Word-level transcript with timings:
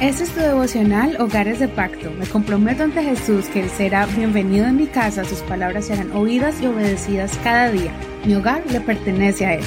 Este 0.00 0.24
es 0.24 0.30
tu 0.30 0.40
devocional 0.40 1.20
Hogares 1.20 1.58
de 1.58 1.68
Pacto. 1.68 2.10
Me 2.12 2.26
comprometo 2.26 2.84
ante 2.84 3.02
Jesús 3.02 3.44
que 3.48 3.60
Él 3.60 3.68
será 3.68 4.06
bienvenido 4.06 4.64
en 4.64 4.76
mi 4.76 4.86
casa, 4.86 5.26
sus 5.26 5.40
palabras 5.40 5.88
serán 5.88 6.10
oídas 6.12 6.62
y 6.62 6.66
obedecidas 6.68 7.38
cada 7.44 7.70
día. 7.70 7.92
Mi 8.24 8.34
hogar 8.34 8.62
le 8.72 8.80
pertenece 8.80 9.44
a 9.44 9.54
Él. 9.56 9.64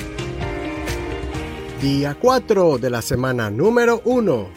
Día 1.84 2.18
4 2.20 2.80
de 2.80 2.90
la 2.90 3.04
semana 3.04 3.52
número 3.52 4.02
1. 4.06 4.48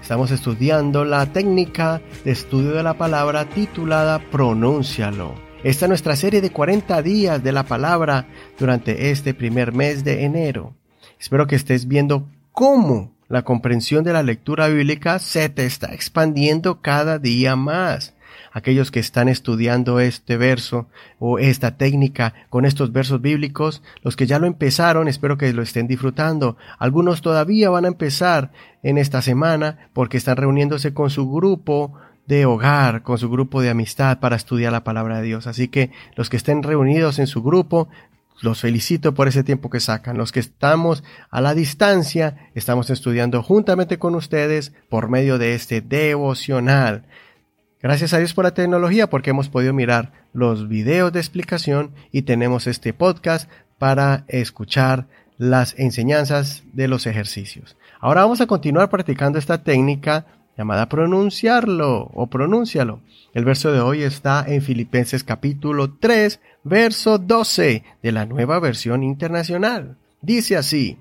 Estamos 0.00 0.30
estudiando 0.30 1.04
la 1.04 1.26
técnica 1.26 2.00
de 2.24 2.30
estudio 2.30 2.70
de 2.70 2.82
la 2.82 2.94
palabra 2.94 3.44
titulada 3.44 4.18
Pronúncialo. 4.30 5.34
Esta 5.62 5.84
es 5.84 5.88
nuestra 5.90 6.16
serie 6.16 6.40
de 6.40 6.52
40 6.52 7.02
días 7.02 7.42
de 7.42 7.52
la 7.52 7.64
palabra 7.64 8.28
durante 8.58 9.10
este 9.10 9.34
primer 9.34 9.74
mes 9.74 10.04
de 10.04 10.24
enero. 10.24 10.74
Espero 11.20 11.46
que 11.46 11.56
estés 11.56 11.86
viendo 11.86 12.26
cómo 12.52 13.11
la 13.32 13.44
comprensión 13.44 14.04
de 14.04 14.12
la 14.12 14.22
lectura 14.22 14.68
bíblica 14.68 15.18
se 15.18 15.48
te 15.48 15.64
está 15.64 15.94
expandiendo 15.94 16.82
cada 16.82 17.18
día 17.18 17.56
más. 17.56 18.12
Aquellos 18.52 18.90
que 18.90 19.00
están 19.00 19.26
estudiando 19.26 20.00
este 20.00 20.36
verso 20.36 20.86
o 21.18 21.38
esta 21.38 21.78
técnica 21.78 22.34
con 22.50 22.66
estos 22.66 22.92
versos 22.92 23.22
bíblicos, 23.22 23.82
los 24.02 24.16
que 24.16 24.26
ya 24.26 24.38
lo 24.38 24.46
empezaron, 24.46 25.08
espero 25.08 25.38
que 25.38 25.50
lo 25.54 25.62
estén 25.62 25.88
disfrutando. 25.88 26.58
Algunos 26.78 27.22
todavía 27.22 27.70
van 27.70 27.86
a 27.86 27.88
empezar 27.88 28.52
en 28.82 28.98
esta 28.98 29.22
semana 29.22 29.88
porque 29.94 30.18
están 30.18 30.36
reuniéndose 30.36 30.92
con 30.92 31.08
su 31.08 31.32
grupo 31.32 31.94
de 32.26 32.44
hogar, 32.44 33.02
con 33.02 33.16
su 33.16 33.30
grupo 33.30 33.62
de 33.62 33.70
amistad 33.70 34.20
para 34.20 34.36
estudiar 34.36 34.72
la 34.72 34.84
palabra 34.84 35.16
de 35.16 35.22
Dios. 35.22 35.46
Así 35.46 35.68
que 35.68 35.90
los 36.16 36.28
que 36.28 36.36
estén 36.36 36.62
reunidos 36.62 37.18
en 37.18 37.26
su 37.26 37.42
grupo, 37.42 37.88
los 38.40 38.60
felicito 38.60 39.14
por 39.14 39.28
ese 39.28 39.44
tiempo 39.44 39.70
que 39.70 39.80
sacan. 39.80 40.16
Los 40.16 40.32
que 40.32 40.40
estamos 40.40 41.04
a 41.30 41.40
la 41.40 41.54
distancia, 41.54 42.50
estamos 42.54 42.90
estudiando 42.90 43.42
juntamente 43.42 43.98
con 43.98 44.14
ustedes 44.14 44.72
por 44.88 45.08
medio 45.08 45.38
de 45.38 45.54
este 45.54 45.80
devocional. 45.80 47.04
Gracias 47.80 48.14
a 48.14 48.18
Dios 48.18 48.32
por 48.32 48.44
la 48.44 48.54
tecnología 48.54 49.10
porque 49.10 49.30
hemos 49.30 49.48
podido 49.48 49.72
mirar 49.72 50.12
los 50.32 50.68
videos 50.68 51.12
de 51.12 51.20
explicación 51.20 51.92
y 52.12 52.22
tenemos 52.22 52.66
este 52.66 52.92
podcast 52.92 53.50
para 53.78 54.24
escuchar 54.28 55.08
las 55.36 55.76
enseñanzas 55.78 56.62
de 56.72 56.86
los 56.86 57.06
ejercicios. 57.06 57.76
Ahora 58.00 58.22
vamos 58.22 58.40
a 58.40 58.46
continuar 58.46 58.88
practicando 58.90 59.38
esta 59.38 59.62
técnica 59.62 60.26
llamada 60.56 60.88
pronunciarlo 60.88 62.10
o 62.14 62.26
pronúncialo. 62.26 63.00
El 63.34 63.44
verso 63.44 63.72
de 63.72 63.80
hoy 63.80 64.02
está 64.02 64.44
en 64.46 64.62
Filipenses 64.62 65.24
capítulo 65.24 65.94
3, 65.94 66.40
verso 66.64 67.18
12 67.18 67.84
de 68.02 68.12
la 68.12 68.26
nueva 68.26 68.58
versión 68.58 69.02
internacional. 69.02 69.96
Dice 70.20 70.56
así, 70.56 70.98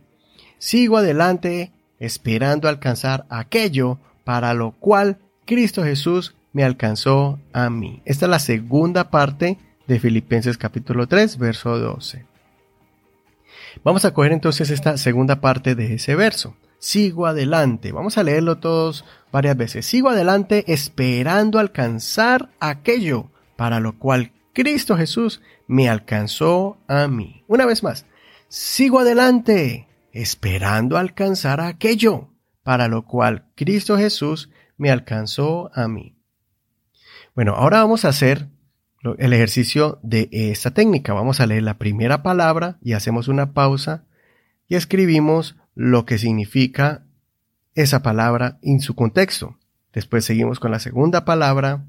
sigo 0.58 0.98
adelante 0.98 1.72
esperando 2.00 2.70
alcanzar 2.70 3.26
aquello 3.30 4.00
para 4.24 4.54
lo 4.54 4.72
cual 4.72 5.18
Cristo 5.46 5.84
Jesús 5.84 6.36
me 6.54 6.64
alcanzó 6.64 7.40
a 7.54 7.70
mí. 7.70 8.02
Esta 8.06 8.26
es 8.26 8.30
la 8.30 8.40
segunda 8.40 9.10
parte 9.10 9.58
de 9.88 10.00
Filipenses 10.00 10.58
capítulo 10.58 11.08
3, 11.08 11.38
verso 11.38 11.78
12. 11.78 12.26
Vamos 13.84 14.06
a 14.06 14.14
coger 14.14 14.32
entonces 14.32 14.70
esta 14.70 14.98
segunda 14.98 15.42
parte 15.42 15.76
de 15.76 15.94
ese 15.96 16.16
verso 16.16 16.56
sigo 16.82 17.28
adelante. 17.28 17.94
Vamos 17.94 18.18
a 18.18 18.24
leerlo 18.24 18.58
todos 18.58 19.06
varias 19.32 19.56
veces. 19.56 19.86
Sigo 19.86 20.10
adelante 20.10 20.66
esperando 20.68 21.60
alcanzar 21.60 22.50
aquello 22.60 23.32
para 23.56 23.80
lo 23.80 23.98
cual 23.98 24.34
Cristo 24.54 24.98
Jesús 24.98 25.42
me 25.68 25.88
alcanzó 25.88 26.80
a 26.88 27.08
mí. 27.08 27.46
Una 27.48 27.66
vez 27.66 27.84
más, 27.84 28.06
sigo 28.50 29.00
adelante 29.00 29.88
esperando 30.12 30.98
alcanzar 30.98 31.62
aquello 31.62 32.30
para 32.64 32.90
lo 32.90 33.06
cual 33.06 33.46
Cristo 33.56 33.98
Jesús 33.98 34.50
me 34.76 34.92
alcanzó 34.92 35.72
a 35.74 35.88
mí. 35.88 36.18
Bueno, 37.36 37.54
ahora 37.54 37.82
vamos 37.82 38.04
a 38.04 38.10
hacer 38.10 38.50
el 39.20 39.34
ejercicio 39.34 40.00
de 40.02 40.30
esta 40.32 40.72
técnica. 40.72 41.14
Vamos 41.14 41.40
a 41.40 41.46
leer 41.46 41.64
la 41.64 41.78
primera 41.78 42.24
palabra 42.24 42.80
y 42.82 42.94
hacemos 42.94 43.28
una 43.28 43.54
pausa 43.54 44.06
y 44.68 44.76
escribimos 44.76 45.56
lo 45.76 46.06
que 46.06 46.18
significa 46.18 47.06
esa 47.76 48.02
palabra 48.02 48.60
en 48.62 48.82
su 48.82 48.96
contexto. 48.96 49.58
Después 49.94 50.26
seguimos 50.26 50.60
con 50.60 50.72
la 50.72 50.80
segunda 50.80 51.26
palabra, 51.26 51.86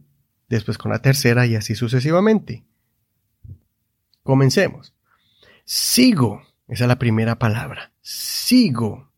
después 0.48 0.78
con 0.78 0.92
la 0.92 1.00
tercera 1.00 1.46
y 1.46 1.56
así 1.56 1.74
sucesivamente. 1.74 2.64
Comencemos. 4.22 4.94
Sigo, 5.64 6.42
esa 6.68 6.84
es 6.84 6.88
la 6.88 6.98
primera 6.98 7.38
palabra. 7.38 7.92
Sigo. 8.00 9.10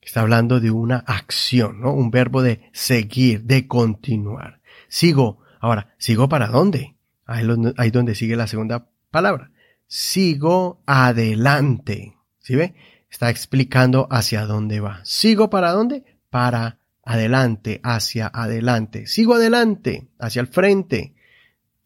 Está 0.00 0.22
hablando 0.22 0.60
de 0.60 0.70
una 0.70 0.96
acción, 0.96 1.80
¿no? 1.80 1.92
Un 1.92 2.10
verbo 2.10 2.42
de 2.42 2.68
seguir, 2.72 3.44
de 3.44 3.68
continuar. 3.68 4.60
Sigo. 4.88 5.38
Ahora, 5.60 5.94
¿sigo 5.98 6.28
para 6.28 6.48
dónde? 6.48 6.96
Ahí, 7.26 7.46
es 7.76 7.92
donde 7.92 8.14
sigue 8.14 8.34
la 8.34 8.48
segunda 8.48 8.88
palabra. 9.10 9.52
Sigo 9.86 10.82
adelante. 10.86 12.16
¿Sí 12.40 12.56
ve? 12.56 12.74
Está 13.10 13.30
explicando 13.30 14.06
hacia 14.10 14.46
dónde 14.46 14.80
va. 14.80 15.00
¿Sigo 15.04 15.50
para 15.50 15.72
dónde? 15.72 16.04
Para 16.30 16.78
adelante, 17.02 17.80
hacia 17.82 18.30
adelante. 18.32 19.06
Sigo 19.06 19.34
adelante, 19.34 20.08
hacia 20.18 20.40
el 20.40 20.46
frente, 20.46 21.14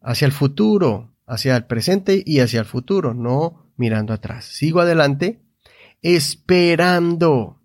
hacia 0.01 0.27
el 0.27 0.33
futuro, 0.33 1.15
hacia 1.27 1.57
el 1.57 1.65
presente 1.65 2.23
y 2.25 2.41
hacia 2.41 2.61
el 2.61 2.67
futuro, 2.67 3.15
no 3.15 3.73
mirando 3.77 4.13
atrás. 4.13 4.45
Sigo 4.45 4.81
adelante, 4.81 5.41
esperando. 6.03 7.61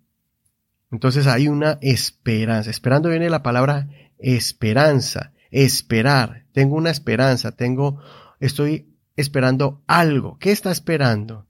Entonces 0.90 1.26
hay 1.26 1.48
una 1.48 1.78
esperanza. 1.82 2.70
Esperando 2.70 3.10
viene 3.10 3.30
la 3.30 3.42
palabra 3.42 3.88
esperanza, 4.18 5.32
esperar. 5.50 6.46
Tengo 6.52 6.76
una 6.76 6.90
esperanza, 6.90 7.52
tengo, 7.52 8.00
estoy 8.40 8.88
esperando 9.16 9.82
algo. 9.86 10.38
¿Qué 10.38 10.50
está 10.50 10.70
esperando? 10.70 11.46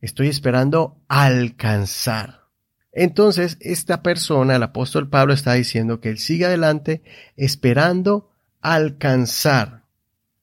Estoy 0.00 0.28
esperando 0.28 1.02
alcanzar. 1.08 2.46
Entonces, 2.92 3.58
esta 3.60 4.02
persona, 4.02 4.56
el 4.56 4.62
apóstol 4.62 5.08
Pablo, 5.08 5.34
está 5.34 5.52
diciendo 5.52 6.00
que 6.00 6.08
él 6.08 6.18
sigue 6.18 6.46
adelante 6.46 7.02
esperando 7.36 8.30
alcanzar. 8.60 9.84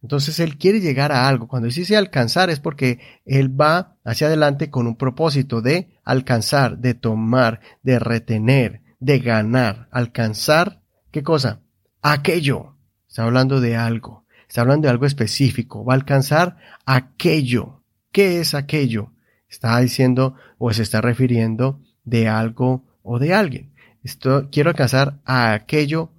Entonces, 0.04 0.40
él 0.40 0.58
quiere 0.58 0.80
llegar 0.80 1.12
a 1.12 1.28
algo. 1.28 1.48
Cuando 1.48 1.68
dice 1.68 1.96
alcanzar 1.96 2.50
es 2.50 2.60
porque 2.60 3.00
él 3.26 3.60
va 3.60 3.96
hacia 4.04 4.28
adelante 4.28 4.70
con 4.70 4.86
un 4.86 4.98
propósito 4.98 5.62
de 5.62 5.98
alcanzar, 6.04 6.78
de 6.78 6.94
tomar, 6.94 7.62
de 7.84 8.00
retener, 8.00 8.82
de 9.00 9.20
ganar. 9.20 9.88
Alcanzar, 9.92 10.82
¿qué 11.10 11.24
cosa? 11.24 11.62
Aquello. 12.02 12.76
Está 13.08 13.24
hablando 13.24 13.62
de 13.62 13.78
algo. 13.78 14.26
Está 14.48 14.62
hablando 14.62 14.88
de 14.88 14.92
algo 14.92 15.06
específico. 15.06 15.86
Va 15.86 15.94
a 15.94 15.96
alcanzar 15.96 16.58
aquello. 16.86 17.82
¿Qué 18.12 18.42
es 18.42 18.54
aquello? 18.54 19.13
Está 19.54 19.80
diciendo 19.80 20.34
o 20.58 20.74
se 20.74 20.82
está 20.82 21.00
refiriendo 21.00 21.80
de 22.04 22.28
algo 22.28 22.84
o 23.04 23.20
de 23.20 23.36
alguien. 23.36 23.72
Esto 24.02 24.50
quiero 24.52 24.72
alcanzar 24.72 25.20
a 25.26 25.54
aquello 25.54 26.10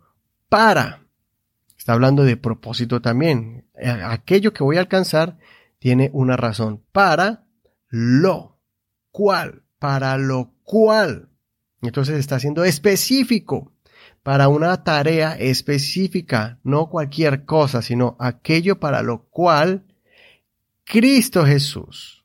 para. 0.48 1.02
Está 1.76 1.94
hablando 1.94 2.22
de 2.22 2.36
propósito 2.36 3.02
también. 3.02 3.66
Aquello 4.04 4.52
que 4.52 4.62
voy 4.62 4.76
a 4.76 4.80
alcanzar 4.80 5.36
tiene 5.80 6.10
una 6.12 6.36
razón. 6.36 6.84
Para 6.92 7.48
lo 7.88 8.60
cual. 9.10 9.64
Para 9.80 10.16
lo 10.16 10.54
cual. 10.62 11.28
Entonces 11.82 12.20
está 12.20 12.38
siendo 12.38 12.62
específico 12.62 13.72
para 14.22 14.46
una 14.46 14.84
tarea 14.84 15.32
específica, 15.32 16.60
no 16.62 16.88
cualquier 16.88 17.44
cosa, 17.44 17.82
sino 17.82 18.16
aquello 18.20 18.78
para 18.78 19.02
lo 19.02 19.24
cual 19.24 19.86
Cristo 20.84 21.44
Jesús 21.44 22.23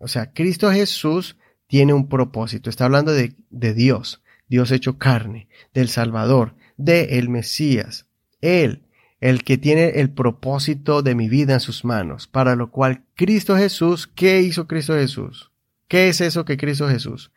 o 0.00 0.08
sea, 0.08 0.32
Cristo 0.32 0.72
Jesús 0.72 1.36
tiene 1.66 1.92
un 1.92 2.08
propósito. 2.08 2.70
Está 2.70 2.86
hablando 2.86 3.12
de, 3.12 3.36
Dios, 3.74 4.22
Dios 4.48 4.72
hecho 4.72 4.98
carne, 4.98 5.46
del 5.74 5.88
Salvador, 5.88 6.54
de 6.76 7.18
el 7.18 7.28
Mesías. 7.28 8.06
Él, 8.40 8.82
el 9.20 9.44
que 9.44 9.58
tiene 9.58 10.00
el 10.00 10.10
propósito 10.10 11.02
de 11.02 11.14
mi 11.14 11.28
vida 11.28 11.54
en 11.54 11.60
sus 11.60 11.84
manos, 11.84 12.26
para 12.26 12.56
lo 12.56 12.70
cual 12.70 13.04
Cristo 13.14 13.56
Jesús, 13.56 14.06
¿qué 14.06 14.40
hizo 14.40 14.66
Cristo 14.66 14.94
Jesús? 14.94 15.52
¿Qué 15.86 16.08
es 16.08 16.20
eso 16.22 16.44
que 16.44 16.56
Cristo 16.56 16.88
Jesús 16.88 17.30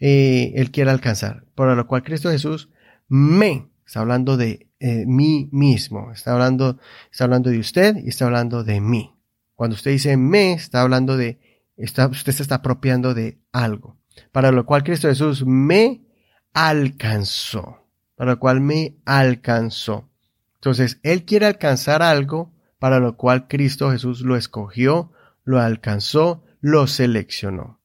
eh, 0.00 0.52
él 0.54 0.70
quiere 0.70 0.90
alcanzar? 0.90 1.44
Para 1.56 1.74
lo 1.74 1.88
cual 1.88 2.04
Cristo 2.04 2.30
Jesús 2.30 2.68
me, 3.08 3.68
está 3.84 4.00
hablando 4.00 4.36
de 4.36 4.68
eh, 4.78 5.04
mí 5.06 5.48
mismo, 5.50 6.12
está 6.12 6.32
hablando, 6.32 6.78
está 7.10 7.24
hablando 7.24 7.50
de 7.50 7.58
usted 7.58 7.96
y 7.96 8.08
está 8.08 8.26
hablando 8.26 8.62
de 8.62 8.80
mí. 8.80 9.14
Cuando 9.56 9.74
usted 9.74 9.90
dice 9.90 10.16
me, 10.16 10.52
está 10.52 10.82
hablando 10.82 11.16
de 11.16 11.38
usted 11.76 12.32
se 12.32 12.42
está 12.42 12.56
apropiando 12.56 13.14
de 13.14 13.38
algo, 13.52 13.98
para 14.32 14.50
lo 14.52 14.66
cual 14.66 14.84
Cristo 14.84 15.08
Jesús 15.08 15.44
me 15.44 16.06
alcanzó, 16.52 17.86
para 18.16 18.32
lo 18.32 18.38
cual 18.38 18.60
me 18.60 18.96
alcanzó. 19.04 20.08
Entonces, 20.54 20.98
Él 21.02 21.24
quiere 21.24 21.46
alcanzar 21.46 22.02
algo 22.02 22.54
para 22.84 23.00
lo 23.00 23.16
cual 23.16 23.48
Cristo 23.48 23.90
Jesús 23.90 24.20
lo 24.20 24.36
escogió, 24.36 25.10
lo 25.42 25.58
alcanzó, 25.58 26.44
lo 26.60 26.86
seleccionó. 26.86 27.80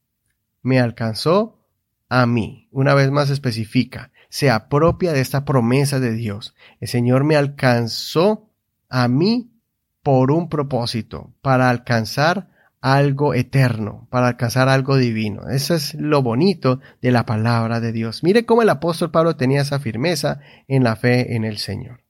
Me 0.61 0.79
alcanzó 0.79 1.65
a 2.09 2.25
mí. 2.25 2.67
Una 2.71 2.93
vez 2.93 3.09
más 3.09 3.29
especifica. 3.29 4.11
se 4.31 4.51
apropia 4.51 5.13
de 5.13 5.21
esta 5.21 5.45
promesa 5.45 6.01
de 6.01 6.11
Dios. 6.11 6.53
El 6.81 6.87
Señor 6.89 7.23
me 7.23 7.37
alcanzó 7.37 8.51
a 8.89 9.07
mí 9.07 9.53
por 10.03 10.31
un 10.31 10.49
propósito, 10.49 11.33
para 11.41 11.69
alcanzar 11.69 12.49
algo 12.81 13.33
eterno, 13.33 14.07
para 14.09 14.27
alcanzar 14.27 14.69
algo 14.69 14.97
divino. 14.97 15.49
Eso 15.49 15.75
es 15.75 15.93
lo 15.95 16.21
bonito 16.21 16.79
de 17.01 17.11
la 17.11 17.25
palabra 17.25 17.79
de 17.79 17.91
Dios. 17.91 18.23
Mire 18.23 18.45
cómo 18.45 18.61
el 18.61 18.69
apóstol 18.69 19.11
Pablo 19.11 19.35
tenía 19.35 19.61
esa 19.61 19.79
firmeza 19.79 20.39
en 20.67 20.83
la 20.83 20.95
fe 20.95 21.35
en 21.35 21.43
el 21.43 21.57
Señor. 21.57 22.01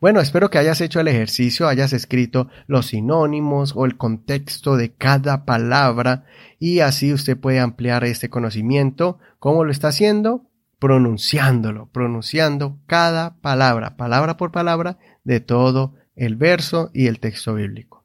Bueno, 0.00 0.20
espero 0.20 0.50
que 0.50 0.58
hayas 0.58 0.80
hecho 0.80 1.00
el 1.00 1.08
ejercicio, 1.08 1.68
hayas 1.68 1.92
escrito 1.92 2.48
los 2.66 2.86
sinónimos 2.86 3.74
o 3.76 3.84
el 3.84 3.96
contexto 3.96 4.76
de 4.76 4.92
cada 4.92 5.44
palabra 5.44 6.24
y 6.58 6.80
así 6.80 7.12
usted 7.12 7.36
puede 7.36 7.60
ampliar 7.60 8.04
este 8.04 8.28
conocimiento. 8.28 9.18
¿Cómo 9.38 9.64
lo 9.64 9.70
está 9.70 9.88
haciendo? 9.88 10.46
Pronunciándolo, 10.78 11.88
pronunciando 11.92 12.78
cada 12.86 13.36
palabra, 13.40 13.96
palabra 13.96 14.36
por 14.36 14.52
palabra, 14.52 14.98
de 15.24 15.40
todo 15.40 15.94
el 16.16 16.36
verso 16.36 16.90
y 16.92 17.06
el 17.06 17.20
texto 17.20 17.54
bíblico. 17.54 17.97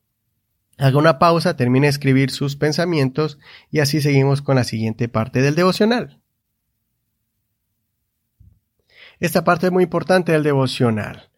Haga 0.83 0.97
una 0.97 1.17
pausa, 1.17 1.55
termine 1.55 1.85
de 1.87 1.91
escribir 1.91 2.29
sus 2.29 2.57
pensamientos 2.57 3.39
y 3.71 3.79
así 3.79 4.01
seguimos 4.01 4.41
con 4.41 4.57
la 4.57 4.65
siguiente 4.65 5.07
parte 5.07 5.41
del 5.41 5.55
devocional. 5.55 6.19
Esta 9.21 9.45
parte 9.45 9.67
es 9.67 9.71
muy 9.71 9.85
importante 9.85 10.33
del 10.33 10.43
devocional. 10.43 11.29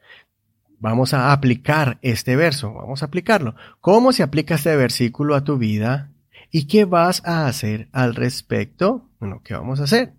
Vamos 0.80 1.14
a 1.14 1.32
aplicar 1.32 2.00
este 2.02 2.36
verso, 2.36 2.74
vamos 2.74 3.04
a 3.04 3.06
aplicarlo. 3.06 3.54
¿Cómo 3.82 4.14
se 4.14 4.24
aplica 4.24 4.56
este 4.56 4.76
versículo 4.76 5.36
a 5.36 5.44
tu 5.44 5.60
vida? 5.60 6.12
¿Y 6.50 6.66
qué 6.66 6.86
vas 6.86 7.22
a 7.24 7.46
hacer 7.46 7.88
al 7.92 8.16
respecto? 8.16 9.12
Bueno, 9.20 9.44
¿qué 9.44 9.54
vamos 9.54 9.80
a 9.80 9.84
hacer? 9.84 10.16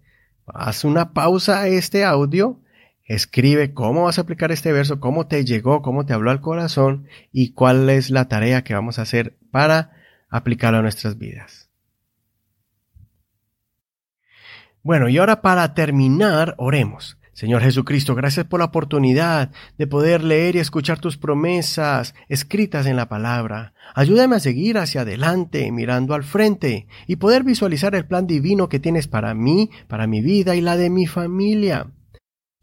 Haz 0.46 0.84
una 0.84 1.12
pausa 1.14 1.62
a 1.62 1.67
este 1.67 2.05
audio, 2.05 2.61
escribe 3.06 3.73
cómo 3.73 4.05
vas 4.05 4.19
a 4.19 4.23
aplicar 4.23 4.53
este 4.53 4.73
verso, 4.73 5.00
cómo 5.00 5.26
te 5.26 5.44
llegó, 5.44 5.82
cómo 5.82 6.05
te 6.05 6.12
habló 6.12 6.31
al 6.31 6.41
corazón 6.41 7.06
y 7.32 7.53
cuál 7.53 7.88
es 7.88 8.11
la 8.11 8.29
tarea 8.29 8.64
que 8.64 8.75
vamos 8.75 8.99
a 8.99 9.03
hacer 9.03 9.37
para 9.50 9.93
aplicarlo 10.29 10.79
a 10.79 10.82
nuestras 10.82 11.17
vidas. 11.19 11.70
Bueno, 14.82 15.08
y 15.08 15.19
ahora 15.19 15.43
para 15.43 15.75
terminar, 15.75 16.55
oremos. 16.58 17.19
Señor 17.32 17.61
Jesucristo, 17.61 18.14
gracias 18.14 18.47
por 18.47 18.61
la 18.61 18.67
oportunidad 18.67 19.50
de 19.76 19.87
poder 19.87 20.25
leer 20.25 20.56
y 20.56 20.61
escuchar 20.61 21.00
tus 21.00 21.19
promesas 21.19 22.14
escritas 22.29 22.87
en 22.87 22.97
la 22.97 23.11
palabra. 23.11 23.75
Ayúdame 23.94 24.37
a 24.37 24.41
seguir 24.41 24.79
hacia 24.79 25.03
adelante, 25.03 25.70
mirando 25.70 26.14
al 26.14 26.25
frente, 26.25 26.87
y 27.06 27.17
poder 27.17 27.44
visualizar 27.44 27.94
el 27.94 28.06
plan 28.06 28.26
divino 28.26 28.70
que 28.70 28.79
tienes 28.81 29.06
para 29.06 29.35
mí, 29.35 29.70
para 29.87 30.06
mi 30.06 30.23
vida 30.23 30.56
y 30.56 30.62
la 30.62 30.79
de 30.79 30.88
mi 30.88 31.06
familia. 31.06 31.88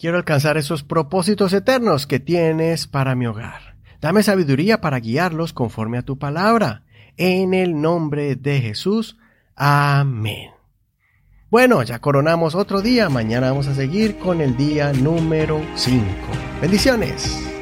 Quiero 0.03 0.17
alcanzar 0.17 0.57
esos 0.57 0.83
propósitos 0.83 1.53
eternos 1.53 2.07
que 2.07 2.19
tienes 2.19 2.87
para 2.87 3.15
mi 3.15 3.25
hogar. 3.25 3.77
Dame 4.01 4.21
sabiduría 4.21 4.81
para 4.81 4.99
guiarlos 4.99 5.53
conforme 5.53 5.97
a 5.97 6.01
tu 6.01 6.19
palabra. 6.19 6.83
En 7.15 7.53
el 7.53 7.79
nombre 7.79 8.35
de 8.35 8.59
Jesús. 8.59 9.15
Amén. 9.55 10.49
Bueno, 11.49 11.83
ya 11.83 11.99
coronamos 11.99 12.53
otro 12.53 12.81
día. 12.81 13.07
Mañana 13.07 13.51
vamos 13.51 13.67
a 13.67 13.75
seguir 13.75 14.17
con 14.17 14.41
el 14.41 14.57
día 14.57 14.91
número 14.91 15.61
5. 15.75 16.03
Bendiciones. 16.59 17.52